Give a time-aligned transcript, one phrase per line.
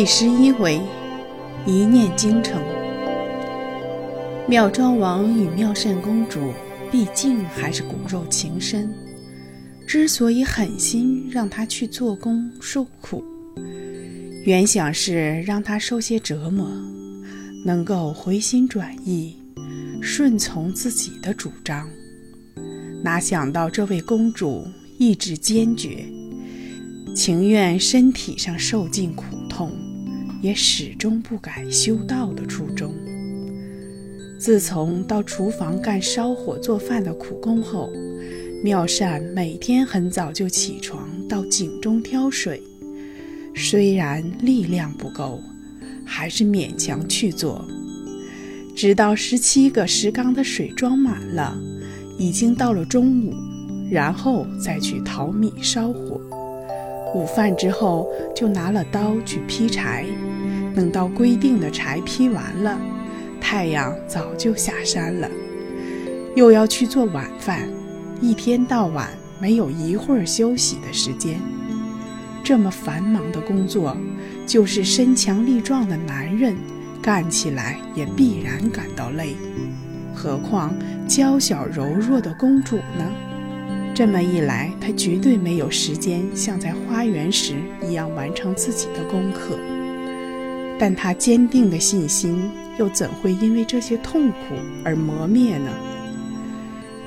[0.00, 0.80] 第十一回，
[1.66, 2.58] 一念京城。
[4.48, 6.54] 妙庄王与妙善公主，
[6.90, 8.90] 毕竟还是骨肉情深。
[9.86, 13.22] 之所以狠心让她去做工受苦，
[14.46, 16.66] 原想是让她受些折磨，
[17.66, 19.36] 能够回心转意，
[20.00, 21.86] 顺从自己的主张。
[23.04, 24.66] 哪想到这位公主
[24.98, 26.06] 意志坚决，
[27.14, 29.70] 情愿身体上受尽苦痛，
[30.40, 32.94] 也始终不改修道的初衷。
[34.38, 37.90] 自从到厨房干烧火做饭的苦工后，
[38.64, 42.62] 妙善每天很早就起床到井中挑水，
[43.54, 45.40] 虽然力量不够，
[46.06, 47.64] 还是勉强去做。
[48.74, 51.54] 直到十七个石缸的水装满了，
[52.18, 53.34] 已经到了中午，
[53.90, 56.18] 然后再去淘米烧火。
[57.14, 60.06] 午饭之后就拿了刀去劈柴，
[60.80, 62.80] 等到规定的柴劈完了，
[63.38, 65.30] 太阳早就下山了，
[66.34, 67.68] 又要去做晚饭。
[68.18, 71.38] 一天到晚没有一会儿休息的时间，
[72.42, 73.94] 这么繁忙的工作，
[74.46, 76.56] 就是身强力壮的男人
[77.02, 79.36] 干起来也必然感到累，
[80.14, 80.74] 何况
[81.06, 83.04] 娇小柔弱的公主呢？
[83.94, 87.56] 这么一来，她绝对没有时间像在花园时
[87.86, 89.58] 一样完成自己的功课。
[90.80, 94.36] 但他坚定的信心又怎会因为这些痛苦
[94.82, 95.70] 而磨灭呢？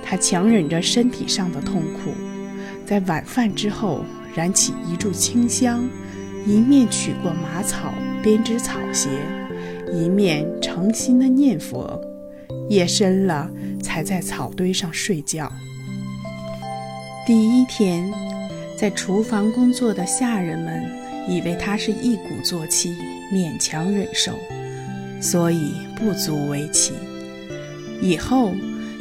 [0.03, 2.11] 他强忍着身体上的痛苦，
[2.85, 5.83] 在晚饭之后燃起一炷清香，
[6.45, 9.09] 一面取过马草编织草鞋，
[9.91, 11.99] 一面诚心的念佛。
[12.69, 13.49] 夜深了，
[13.81, 15.51] 才在草堆上睡觉。
[17.25, 18.13] 第一天，
[18.77, 20.83] 在厨房工作的下人们
[21.27, 22.95] 以为他是一鼓作气，
[23.31, 24.39] 勉强忍受，
[25.21, 26.93] 所以不足为奇。
[28.01, 28.53] 以后。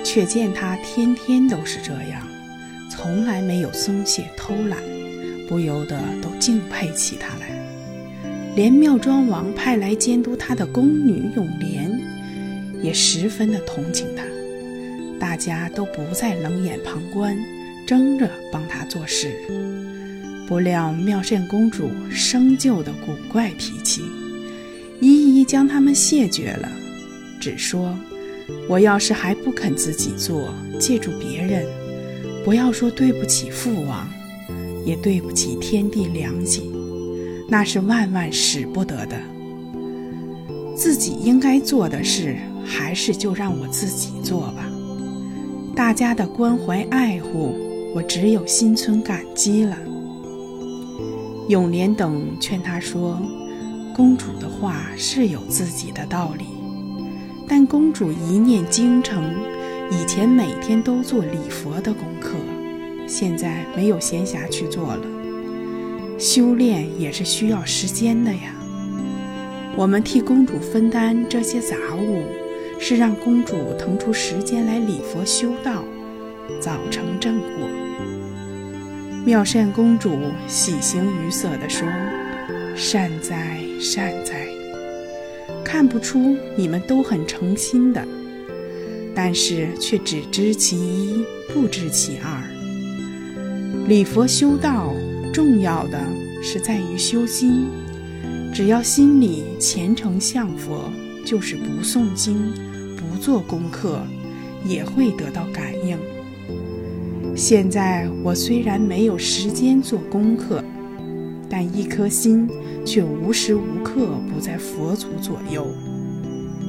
[0.04, 2.26] 却见他天天都是这样，
[2.90, 4.76] 从来没有松懈偷懒，
[5.48, 7.46] 不由得都敬佩起他来。
[8.56, 12.00] 连妙庄王派来监督他的宫女永莲，
[12.82, 14.24] 也十分的同情他。
[15.20, 17.38] 大家都不再冷眼旁观，
[17.86, 19.30] 争着帮他做事。
[20.52, 24.02] 不料妙善公主生就的古怪脾气，
[25.00, 26.68] 一一将他们谢绝了，
[27.40, 27.96] 只说。
[28.68, 31.64] 我要是还不肯自己做，借助别人，
[32.44, 34.06] 不要说对不起父王，
[34.84, 36.70] 也对不起天地良心，
[37.48, 39.16] 那是万万使不得的。
[40.76, 44.70] 自己应该做的事，还是就让我自己做吧。
[45.74, 47.56] 大家的关怀爱护，
[47.94, 49.78] 我只有心存感激了。
[51.52, 53.20] 永莲等劝他说
[53.94, 56.46] ：“公主的话是有自己的道理。”
[57.46, 59.22] 但公主一念京城，
[59.90, 62.30] 以前每天都做礼佛的功课，
[63.06, 65.02] 现在没有闲暇去做了。
[66.18, 68.54] 修炼也是需要时间的呀。
[69.76, 72.22] 我们替公主分担这些杂物，
[72.78, 75.84] 是让公主腾出时间来礼佛修道，
[76.62, 77.68] 早成正果。
[79.24, 80.18] 妙善公主
[80.48, 81.86] 喜形于色地说
[82.74, 84.48] ：“善哉，善哉。”
[85.64, 88.04] 看不出你们都很诚心的，
[89.14, 91.24] 但是却只知其一，
[91.54, 92.42] 不知其二。
[93.86, 94.92] 礼佛修道，
[95.32, 96.00] 重要的
[96.42, 97.68] 是在于修心。
[98.52, 100.90] 只要心里虔诚向佛，
[101.24, 102.52] 就是不诵经、
[102.96, 104.02] 不做功课，
[104.66, 105.96] 也会得到感应。
[107.34, 110.62] 现在我虽然没有时间做功课，
[111.48, 112.48] 但一颗心。
[112.84, 115.64] 却无时无刻不在佛祖左右。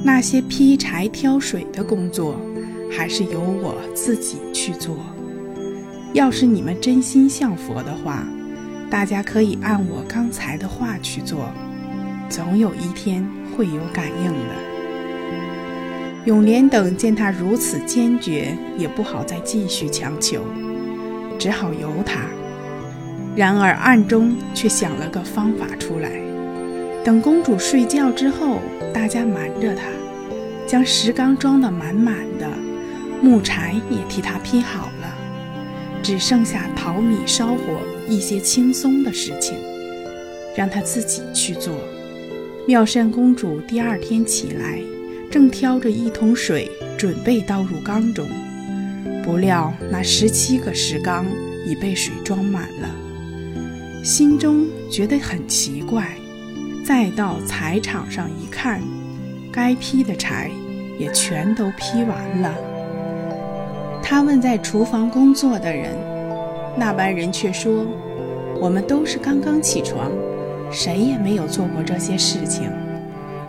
[0.04, 2.36] 那些劈柴挑水的工作，
[2.88, 4.96] 还是由我自己去做。
[6.12, 8.24] 要是你们真心向佛的话，
[8.88, 11.48] 大家可以按我刚才的话去做，
[12.28, 14.73] 总有一天会有感应的。
[16.24, 20.42] 永莲等见他如此坚决，也不好再继续强求，
[21.38, 22.22] 只好由他。
[23.36, 26.10] 然而暗中却想了个方法出来。
[27.04, 28.60] 等公主睡觉之后，
[28.92, 29.82] 大家瞒着她，
[30.66, 32.48] 将石缸装得满满的，
[33.20, 35.14] 木柴也替她劈好了，
[36.02, 37.58] 只剩下淘米烧火
[38.08, 39.58] 一些轻松的事情，
[40.56, 41.74] 让她自己去做。
[42.66, 44.78] 妙善公主第二天起来，
[45.34, 48.24] 正挑着一桶水准备倒入缸中，
[49.24, 51.26] 不料那十七个石缸
[51.66, 52.88] 已被水装满了。
[54.04, 56.06] 心中觉得很奇怪，
[56.84, 58.80] 再到柴场上一看，
[59.50, 60.52] 该劈的柴
[61.00, 62.54] 也全都劈完了。
[64.04, 65.96] 他问在厨房工作的人，
[66.78, 67.84] 那班人却说
[68.62, 70.12] ：“我们都是刚刚起床，
[70.70, 72.70] 谁也没有做过这些事情，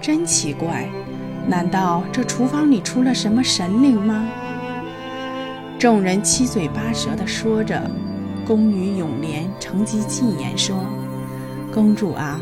[0.02, 0.90] 真奇怪。
[1.48, 4.28] 难道这厨房里出了什么神灵吗？”
[5.78, 7.90] 众人七嘴八舌地说着，
[8.46, 10.86] 宫女永莲乘机进言说
[11.74, 12.42] ：“公主啊，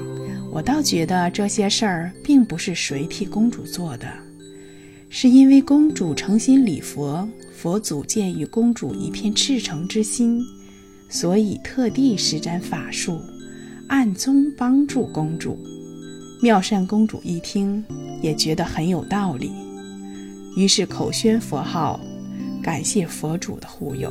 [0.52, 4.08] 我倒觉得这些事儿并不是谁替公主做的，
[5.10, 10.42] 是因为公主诚心礼佛，佛祖见于公主一片赤诚之心，
[11.10, 13.20] 所以特地施展法术，
[13.88, 15.58] 暗中帮助公主。”
[16.42, 17.84] 妙善公主一听，
[18.22, 19.52] 也觉得很有道理，
[20.58, 22.00] 于是口宣佛号。
[22.62, 24.10] 感谢佛主的护佑，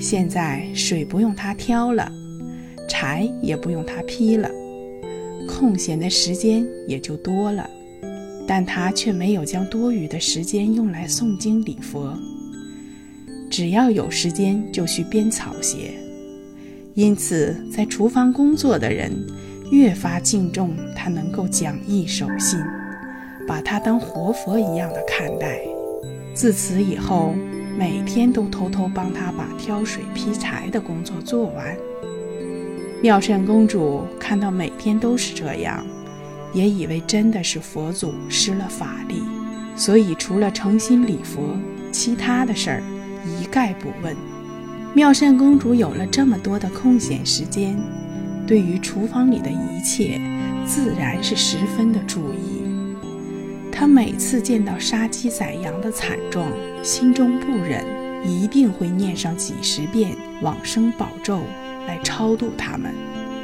[0.00, 2.10] 现在水不用她挑了，
[2.88, 4.50] 柴也不用她劈了，
[5.46, 7.68] 空闲的时间也就多了。
[8.48, 12.16] 但她却没有将多余的时间用来诵经礼佛，
[13.50, 15.92] 只要有时间就去编草鞋。
[16.94, 19.12] 因此，在厨房工作的人
[19.70, 22.58] 越发敬重他能够讲义守信，
[23.46, 25.60] 把他当活佛一样的看待。
[26.34, 27.34] 自此以后。
[27.78, 31.76] 每天都偷偷帮他把挑水劈柴的工作做完。
[33.02, 35.84] 妙善公主看到每天都是这样，
[36.54, 39.22] 也以为真的是佛祖施了法力，
[39.76, 41.54] 所以除了诚心礼佛，
[41.92, 42.82] 其他的事儿
[43.38, 44.16] 一概不问。
[44.94, 47.78] 妙善公主有了这么多的空闲时间，
[48.46, 50.20] 对于厨房里的一切，
[50.64, 52.62] 自然是十分的注意。
[53.72, 56.46] 他每次见到杀鸡宰羊的惨状，
[56.82, 57.84] 心中不忍，
[58.24, 61.42] 一定会念上几十遍往生宝咒
[61.88, 62.94] 来超度他们。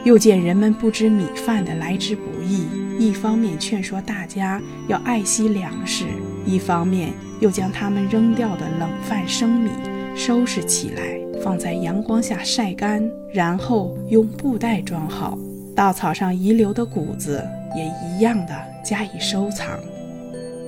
[0.05, 2.67] 又见人们不知米饭的来之不易，
[2.99, 6.07] 一方面劝说大家要爱惜粮食，
[6.47, 9.71] 一方面又将他们扔掉的冷饭生米
[10.15, 15.39] 收拾起来，放在阳光下晒干，然后用布袋装好。
[15.75, 17.43] 稻草上遗留的谷子
[17.75, 18.55] 也一样的
[18.85, 19.81] 加以收藏。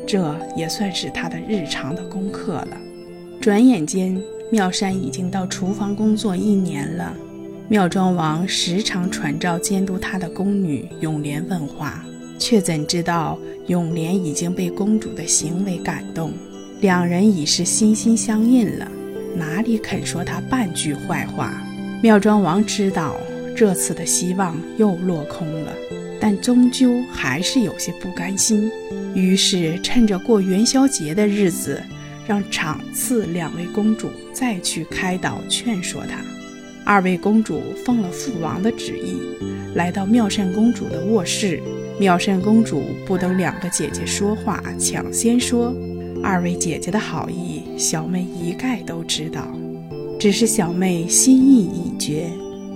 [0.06, 2.76] 这也算是他的日常的功课了。
[3.40, 4.20] 转眼间，
[4.50, 7.14] 妙山已经到厨房工作一年了。
[7.68, 12.04] 妙庄王时常传召监督他的宫女永莲问话，
[12.38, 16.32] 却怎知道永莲已经被公主的行为感动，
[16.80, 18.90] 两人已是心心相印了，
[19.36, 21.52] 哪里肯说他半句坏话？
[22.02, 23.18] 妙庄王知道
[23.56, 25.72] 这次的希望又落空了，
[26.20, 28.70] 但终究还是有些不甘心。
[29.14, 31.82] 于是，趁着过元宵节的日子，
[32.26, 36.18] 让场次两位公主再去开导劝说他。
[36.84, 39.16] 二位公主奉了父王的旨意，
[39.74, 41.60] 来到妙善公主的卧室。
[41.98, 45.72] 妙善公主不等两个姐姐说话，抢先说
[46.24, 49.46] ：“二位姐姐的好意，小妹一概都知道，
[50.18, 52.30] 只是小妹心意已决，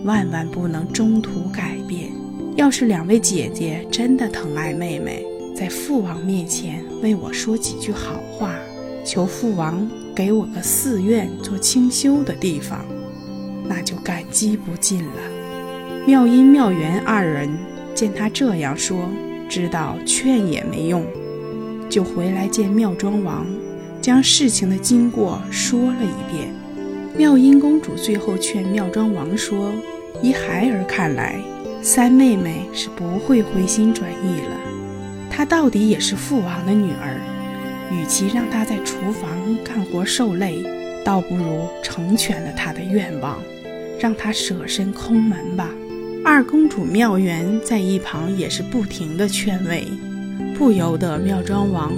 [0.05, 2.11] 万万不能中途改变。
[2.57, 5.25] 要是两位姐姐真的疼爱妹妹，”
[5.57, 8.55] 在父王面前为我说几句好话，
[9.03, 12.85] 求父王给我个寺院做清修的地方，
[13.67, 15.17] 那就感激不尽了。
[16.07, 17.49] 妙音、妙缘二人
[17.95, 19.09] 见他这样说，
[19.49, 21.03] 知道劝也没用，
[21.89, 23.47] 就回来见妙庄王，
[24.01, 26.49] 将事情的经过说了一遍。
[27.17, 29.73] 妙音公主最后劝妙庄王说
[30.23, 31.41] ：“依孩儿看来，
[31.83, 34.57] 三妹妹是不会回心转意了。”
[35.31, 37.21] 她到底也是父王的女儿，
[37.91, 39.31] 与其让她在厨房
[39.65, 40.63] 干活受累，
[41.05, 43.41] 倒不如成全了她的愿望，
[43.99, 45.71] 让她舍身空门吧。
[46.25, 49.87] 二公主妙缘在一旁也是不停的劝慰，
[50.57, 51.93] 不由得妙庄王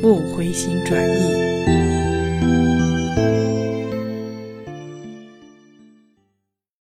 [0.00, 1.69] 不回心转意。